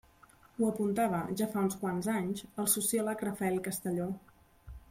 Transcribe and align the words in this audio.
Ho 0.59 0.69
apuntava, 0.69 1.19
ja 1.41 1.47
fa 1.51 1.65
uns 1.67 1.77
quants 1.83 2.09
anys, 2.15 2.43
el 2.63 2.71
sociòleg 2.77 3.25
Rafael 3.29 3.63
Castelló. 3.69 4.13